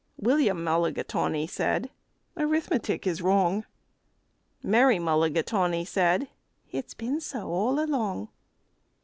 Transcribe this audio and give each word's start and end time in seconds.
William 0.17 0.63
Mulligatawny 0.63 1.45
said, 1.45 1.91
"Arithmetic 2.35 3.05
is 3.05 3.21
wrong." 3.21 3.65
Mary 4.63 4.97
Mulligatawny 4.97 5.85
said, 5.85 6.27
"It's 6.71 6.95
been 6.95 7.21
so 7.21 7.49
all 7.49 7.79
along." 7.79 8.29